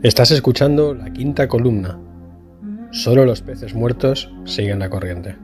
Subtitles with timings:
[0.00, 1.98] Estás escuchando la quinta columna.
[2.92, 5.36] Solo los peces muertos siguen la corriente.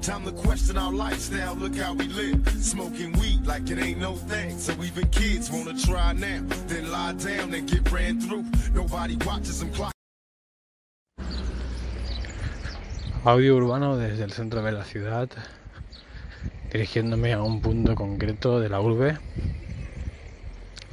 [0.00, 2.40] Time to question our lifestyle, look how we live.
[2.60, 4.58] Smoking weed like it ain't no thing.
[4.58, 8.44] So even kids wanna try now, then lie down and get ran through.
[8.74, 9.92] Nobody watches them clock.
[13.24, 15.28] Audio urbano desde el centro de la ciudad,
[16.72, 19.16] dirigiéndome a un punto concreto de la urbe.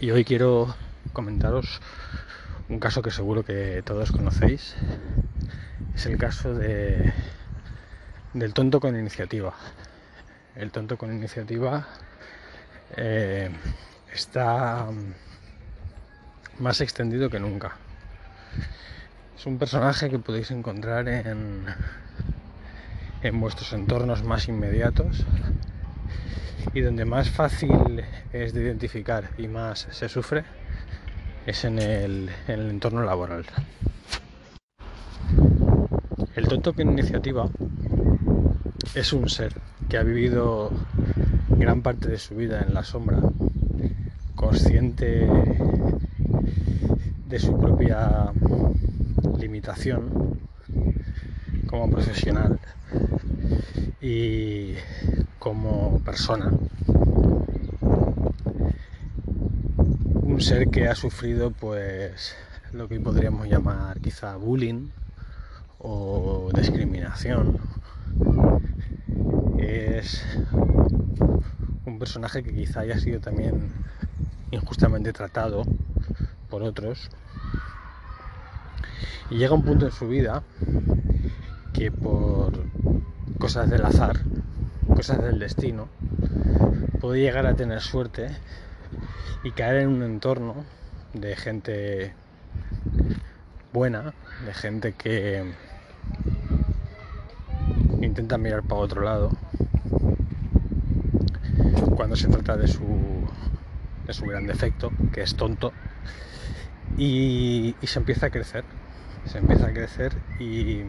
[0.01, 0.75] Y hoy quiero
[1.15, 1.81] comentaros
[2.69, 4.75] un caso que seguro que todos conocéis.
[5.95, 7.13] Es el caso de,
[8.33, 9.53] del tonto con iniciativa.
[10.55, 11.87] El tonto con iniciativa
[12.97, 13.49] eh,
[14.13, 14.87] está
[16.59, 17.77] más extendido que nunca.
[19.37, 21.65] Es un personaje que podéis encontrar en,
[23.21, 25.25] en vuestros entornos más inmediatos
[26.73, 28.03] y donde más fácil
[28.33, 30.45] es de identificar y más se sufre
[31.45, 33.45] es en el, en el entorno laboral.
[36.35, 37.47] El tonto con iniciativa
[38.95, 39.53] es un ser
[39.87, 40.71] que ha vivido
[41.49, 43.19] gran parte de su vida en la sombra,
[44.35, 45.27] consciente
[47.27, 48.31] de su propia
[49.39, 50.39] limitación
[51.67, 52.59] como profesional
[54.01, 54.73] y
[55.39, 56.51] como persona.
[60.35, 62.35] Un ser que ha sufrido pues
[62.73, 64.89] lo que podríamos llamar quizá bullying
[65.79, 67.57] o discriminación.
[69.57, 70.25] Es
[71.85, 73.71] un personaje que quizá haya sido también
[74.51, 75.63] injustamente tratado
[76.49, 77.09] por otros.
[79.29, 80.43] Y llega un punto en su vida
[81.71, 82.61] que por
[83.39, 84.19] cosas del azar,
[84.93, 85.87] cosas del destino,
[86.99, 88.31] puede llegar a tener suerte
[89.45, 90.65] y caer en un entorno
[91.13, 92.13] de gente
[93.71, 95.53] buena, de gente que
[98.01, 99.29] intenta mirar para otro lado.
[101.95, 102.83] Cuando se trata de su,
[104.07, 105.71] de su gran defecto, que es tonto,
[106.97, 108.63] y, se empieza a crecer,
[109.25, 110.81] se empieza a crecer y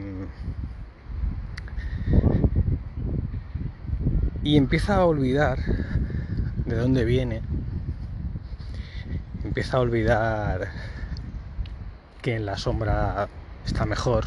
[4.41, 5.59] y empieza a olvidar
[6.65, 7.41] de dónde viene,
[9.57, 10.67] empieza a olvidar
[12.21, 13.27] que en la sombra
[13.65, 14.25] está mejor,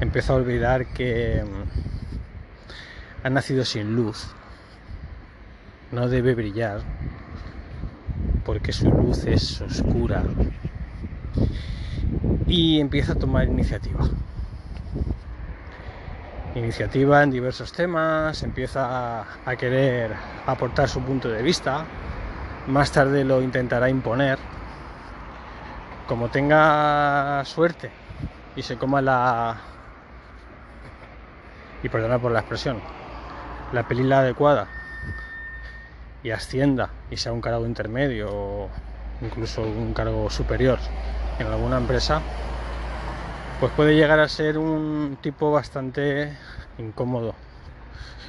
[0.00, 1.44] empieza a olvidar que
[3.22, 4.28] ha nacido sin luz,
[5.90, 6.80] no debe brillar
[8.46, 10.24] porque su luz es oscura.
[12.46, 14.08] Y empieza a tomar iniciativa.
[16.54, 20.10] Iniciativa en diversos temas, empieza a, querer
[20.46, 21.84] aportar su punto de vista,
[22.66, 24.38] más tarde lo intentará imponer.
[26.06, 27.90] Como tenga suerte
[28.56, 29.56] y se coma la...
[31.82, 32.80] y perdona por la expresión,
[33.72, 34.66] la película adecuada
[36.22, 38.68] y ascienda y sea un cargo intermedio o
[39.20, 40.78] incluso un cargo superior
[41.38, 42.20] en alguna empresa,
[43.60, 46.36] pues puede llegar a ser un tipo bastante
[46.78, 47.34] incómodo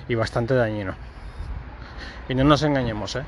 [0.07, 0.95] y bastante dañino.
[2.29, 3.23] Y no nos engañemos, ¿eh?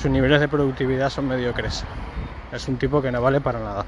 [0.00, 1.84] Sus niveles de productividad son mediocres.
[2.52, 3.84] Es un tipo que no vale para nada.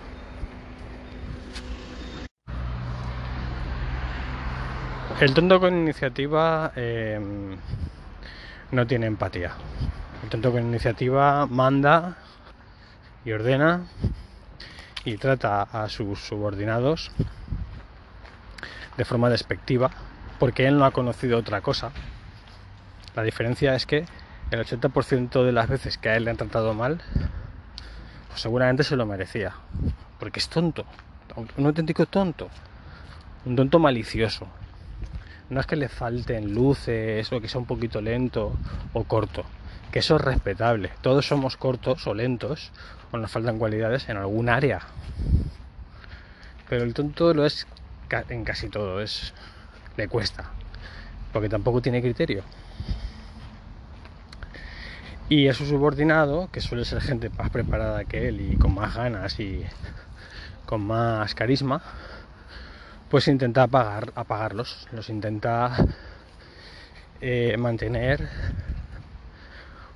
[5.21, 7.21] El tonto con iniciativa eh,
[8.73, 9.53] no tiene empatía.
[10.25, 12.17] El tonto con iniciativa manda
[13.25, 13.87] y ordena
[15.05, 17.13] y trata a sus subordinados
[18.97, 19.91] de forma despectiva
[20.41, 21.93] porque él no ha conocido otra cosa.
[23.15, 24.07] La diferencia es que
[24.51, 27.01] el 80% de las veces que a él le han tratado mal,
[28.29, 29.55] pues seguramente se lo merecía.
[30.19, 30.85] Porque es tonto,
[31.57, 32.49] un auténtico tonto,
[33.45, 34.49] un tonto malicioso.
[35.49, 38.57] No es que le falten luces o que sea un poquito lento
[38.93, 39.45] o corto,
[39.93, 40.91] que eso es respetable.
[41.01, 42.71] Todos somos cortos o lentos
[43.13, 44.81] o nos faltan cualidades en algún área.
[46.69, 47.67] Pero el tonto lo es
[48.29, 49.33] en casi todo, es
[49.97, 50.51] le cuesta,
[51.33, 52.43] porque tampoco tiene criterio.
[55.33, 58.97] Y a su subordinado, que suele ser gente más preparada que él y con más
[58.97, 59.65] ganas y
[60.67, 61.81] con más carisma,
[63.09, 65.87] pues intenta apagar, apagarlos, los intenta
[67.21, 68.29] eh, mantener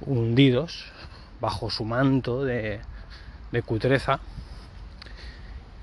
[0.02, 0.92] hundidos
[1.40, 2.78] bajo su manto de,
[3.50, 4.20] de cutreza.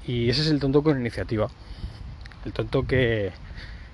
[0.07, 1.49] Y ese es el tonto con iniciativa.
[2.45, 3.33] El tonto que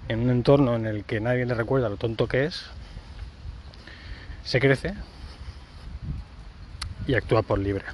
[0.08, 2.68] en un entorno en el que nadie le recuerda lo tonto que es,
[4.44, 4.94] se crece
[7.08, 7.86] y actúa por libre.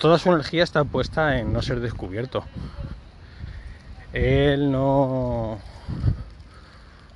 [0.00, 2.44] Toda su energía está puesta en no ser descubierto.
[4.12, 5.58] Él no,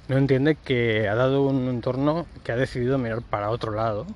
[0.08, 4.06] no entiende que ha dado un entorno que ha decidido mirar para otro lado,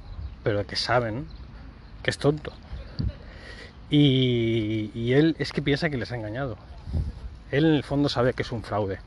[0.42, 1.26] pero que saben
[2.02, 2.52] que es tonto.
[3.90, 6.56] Y, y, él es que piensa que les ha engañado.
[7.50, 9.00] Él en el fondo sabe que es un fraude.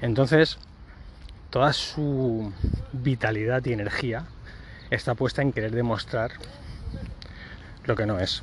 [0.00, 0.58] Entonces,
[1.54, 2.52] toda su
[2.92, 4.24] vitalidad y energía
[4.90, 6.32] está puesta en querer demostrar
[7.84, 8.42] lo que no es.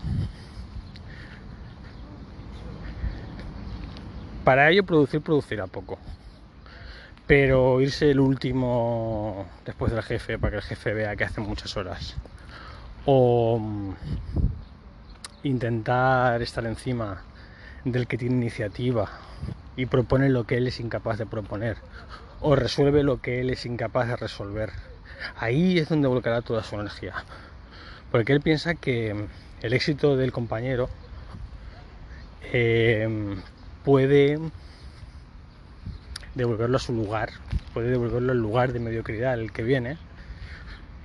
[4.45, 5.99] Para ello producir producirá poco.
[7.27, 11.75] Pero irse el último después del jefe para que el jefe vea que hace muchas
[11.75, 12.15] horas.
[13.05, 13.93] O mm,
[15.43, 17.23] intentar estar encima
[17.83, 19.09] del que tiene iniciativa
[19.75, 21.75] y propone lo que él es incapaz de proponer.
[22.41, 24.71] O resuelve lo que él es incapaz de resolver.
[25.37, 27.13] Ahí es donde volcará toda su energía.
[28.11, 29.27] Porque él piensa que
[29.61, 30.89] el éxito del compañero
[32.51, 33.07] eh,
[33.83, 34.39] puede
[36.35, 37.29] devolverlo a su lugar,
[37.73, 39.97] puede devolverlo al lugar de mediocridad al que viene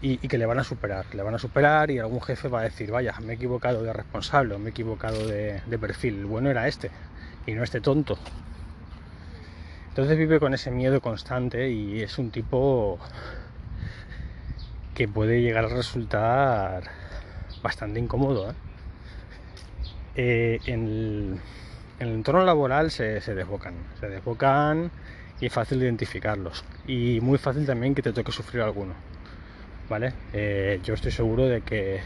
[0.00, 2.64] y, que le van a superar, le van a superar y algún jefe va a
[2.64, 6.50] decir, vaya, me he equivocado de responsable, me he equivocado de, de perfil, el bueno
[6.50, 6.90] era este
[7.46, 8.18] y no este tonto.
[9.96, 12.98] Entonces vive con ese miedo constante y es un tipo
[14.94, 16.82] que puede llegar a resultar
[17.62, 18.50] bastante incómodo.
[18.50, 18.54] ¿eh?
[20.16, 21.40] Eh, en,
[21.98, 24.90] el, entorno laboral se, desbocan, se desbocan
[25.40, 26.62] y es fácil identificarlos.
[26.86, 28.92] Y muy fácil también que te toque sufrir alguno.
[29.88, 30.12] ¿Vale?
[30.34, 32.02] Eh, yo estoy seguro de que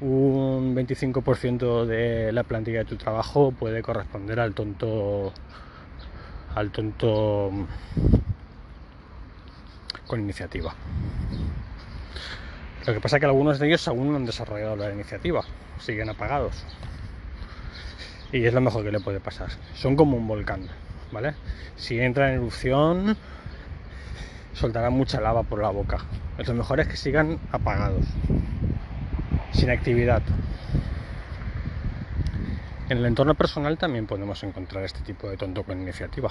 [0.00, 5.32] un 25% de la plantilla de tu trabajo puede corresponder al tonto
[6.54, 7.50] al tonto
[10.06, 10.74] con iniciativa.
[12.86, 15.42] Lo que pasa es que algunos de ellos aún no han desarrollado la iniciativa,
[15.78, 16.64] siguen apagados.
[18.30, 19.48] Y es lo mejor que le puede pasar.
[19.74, 20.68] Son como un volcán,
[21.10, 21.34] ¿vale?
[21.76, 23.16] Si entra en erupción,
[24.52, 25.98] soltará mucha lava por la boca.
[26.36, 28.04] Lo mejor es que sigan apagados,
[29.52, 30.22] sin actividad.
[32.86, 36.30] En el entorno personal también podemos encontrar este tipo de tonto con iniciativa.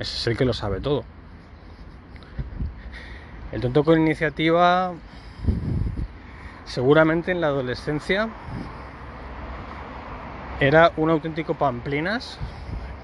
[0.00, 1.04] Ese es el que lo sabe todo.
[3.52, 4.92] El tonto con iniciativa,
[6.64, 8.28] seguramente en la adolescencia,
[10.58, 12.36] era un auténtico pamplinas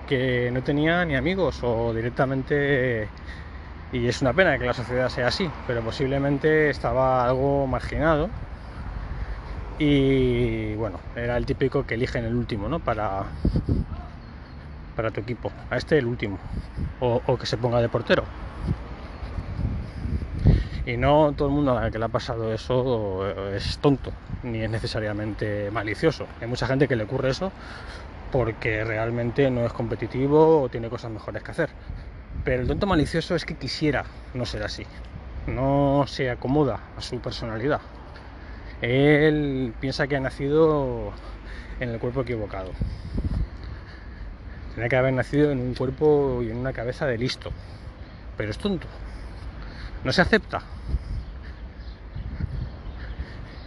[0.09, 3.09] que no tenía ni amigos o directamente,
[3.93, 8.29] y es una pena que la sociedad sea así, pero posiblemente estaba algo marginado
[9.79, 12.81] y bueno, era el típico que eligen el último, ¿no?
[12.81, 13.25] Para,
[14.97, 16.39] para tu equipo, a este el último,
[17.01, 18.25] o que se ponga de portero.
[20.87, 24.13] Y no todo el mundo al que le ha pasado eso es tonto,
[24.43, 26.27] ni es necesariamente malicioso.
[26.43, 27.53] Hay mucha gente que le ocurre eso
[28.31, 31.71] porque realmente no es competitivo o tiene cosas mejores que hacer.
[32.45, 34.05] Pero el tonto malicioso es que quisiera
[34.35, 34.85] no ser así.
[35.47, 37.81] No se acomoda a su personalidad.
[38.85, 41.13] Él piensa que ha nacido
[41.81, 42.71] en el cuerpo equivocado.
[44.75, 47.51] Tiene que haber nacido en un cuerpo y en una cabeza de listo.
[48.37, 48.89] Pero es tonto
[50.05, 50.63] no se acepta.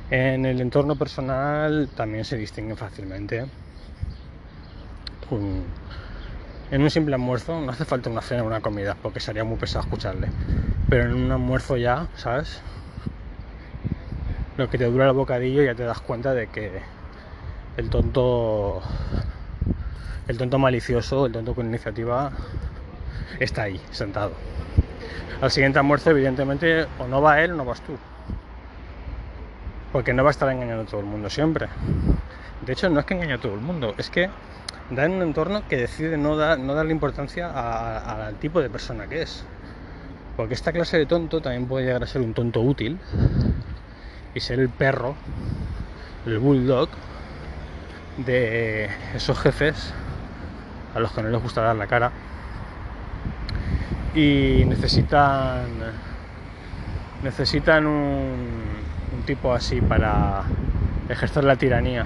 [0.10, 3.46] En el entorno personal también se distingue fácilmente.
[6.72, 9.58] en un simple almuerzo no hace falta una cena o una comida, porque sería muy
[9.58, 10.30] pesado escucharle.
[10.90, 12.62] Pero en un almuerzo ya, ¿sabes?
[14.58, 16.82] Lo que te dura el bocadillo ya te das cuenta de que
[17.78, 18.82] el tonto,
[20.28, 22.32] el tonto malicioso, el tonto con iniciativa,
[23.40, 24.34] está ahí, sentado
[25.42, 27.94] al siguiente almuerzo, evidentemente, o no va él o no vas tú.
[29.92, 31.68] Porque no va a estar engañando a todo el mundo siempre.
[32.66, 34.30] De hecho, no es que engañe a todo el mundo, es que
[34.90, 37.52] da en un entorno que decide no, no darle importancia
[38.26, 39.46] al tipo de persona que es.
[40.36, 43.00] Porque esta clase de tonto también puede llegar a ser un tonto útil
[44.34, 45.16] y ser el perro,
[46.26, 46.90] el bulldog
[48.18, 49.94] de esos jefes
[50.96, 52.12] a los que no les gusta dar la cara
[54.16, 55.68] y necesitan
[57.24, 58.48] necesitan un,
[59.16, 60.44] un tipo así para
[61.10, 62.06] ejercer la tiranía.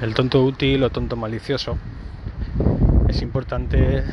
[0.00, 1.78] El tonto útil o tonto malicioso
[3.08, 4.04] es importante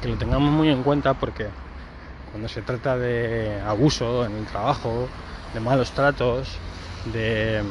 [0.00, 1.48] que lo tengamos muy en cuenta porque
[2.32, 5.06] cuando se trata de abuso en el trabajo,
[5.52, 6.58] de malos tratos,
[7.12, 7.62] de,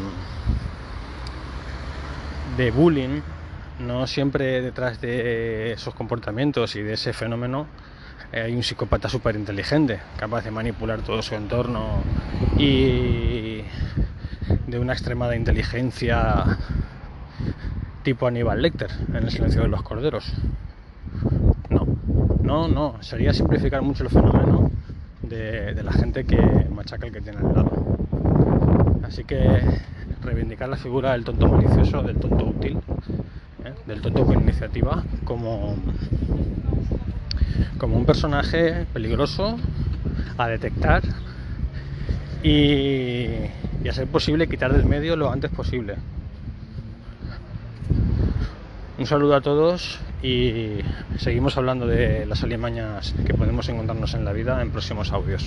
[2.72, 3.22] bullying,
[3.80, 7.66] no siempre detrás de esos comportamientos y de ese fenómeno
[8.32, 12.04] eh, hay un psicópata súper inteligente, capaz de manipular todo su entorno
[12.60, 13.64] y
[14.68, 16.60] de una extremada inteligencia
[18.04, 20.32] tipo Aníbal Lecter en El silencio de los corderos.
[22.52, 24.70] No, no, sería simplificar mucho el fenómeno
[25.22, 26.36] de, de la gente que
[26.70, 27.72] machaca el que tiene al lado.
[29.04, 29.62] Así que
[30.22, 32.78] reivindicar la figura del tonto malicioso, del tonto útil,
[33.64, 33.74] ¿eh?
[33.88, 35.78] del tonto con iniciativa, como,
[37.78, 39.56] como un personaje peligroso
[40.38, 41.04] a detectar
[42.44, 43.28] y,
[43.82, 45.96] y a ser posible quitar del medio lo antes posible.
[49.02, 50.78] Un saludo a todos y
[51.18, 55.44] seguimos hablando de las alimañas que podemos encontrarnos en la vida en próximos audios.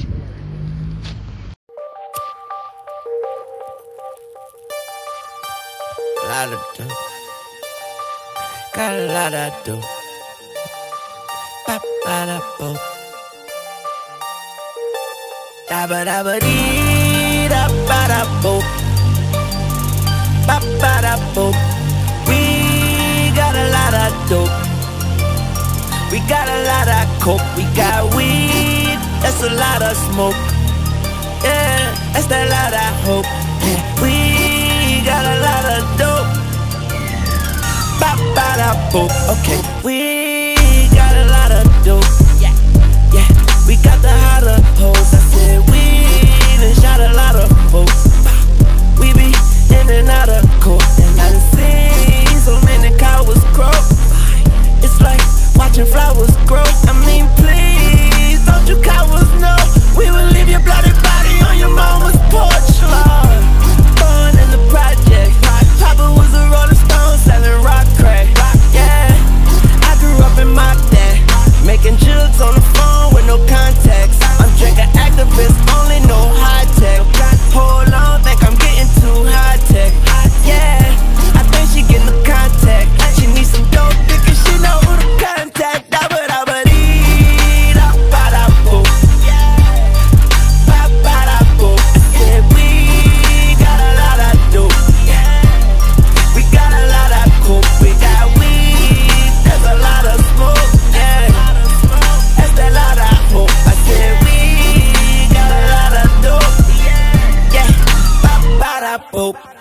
[24.28, 24.50] Dope.
[26.10, 27.42] We got a lot of coke.
[27.56, 28.98] We got weed.
[29.22, 30.36] That's a lot of smoke.
[31.42, 33.26] Yeah, that's a lot of hope.
[33.64, 36.28] Yeah, we got a lot of dope.
[38.00, 39.10] Ba ba da boop.
[39.32, 40.54] Okay, we
[40.94, 42.04] got a lot of dope.
[42.40, 42.52] Yeah,
[43.12, 43.28] yeah.
[43.66, 44.43] We got the hotter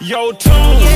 [0.05, 0.92] Yo, tune,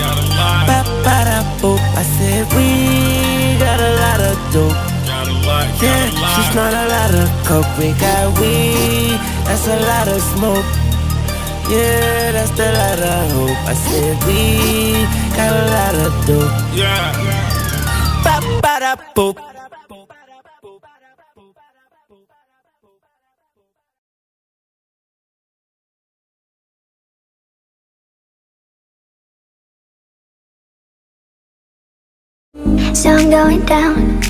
[0.00, 1.70] got a lot, Ba-ba-da-bo.
[2.00, 2.68] I said we
[3.58, 4.78] got a lot of dope.
[5.06, 6.34] got a lot, Yeah, a lot.
[6.34, 7.70] she's not a lot of coke.
[7.78, 10.66] We got weed, that's a lot of smoke.
[11.68, 13.60] Yeah, that's a lot of hope.
[13.68, 15.04] I said we
[15.36, 16.52] got a lot of dope.
[16.72, 17.12] Yeah.
[18.24, 19.57] Ba
[32.94, 34.20] So I'm going down.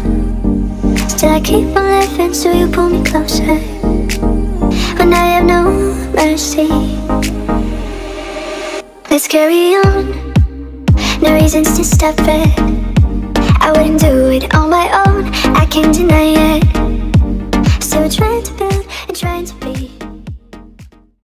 [1.08, 3.54] Still I keep on living, so you pull me closer.
[4.98, 5.70] When I have no
[6.12, 6.68] mercy.
[9.10, 10.34] Let's carry on.
[11.22, 12.58] No reasons to stop it.
[13.60, 15.24] I wouldn't do it on my own.
[15.56, 17.82] I can't deny it.
[17.82, 19.54] Still trying to build and trying to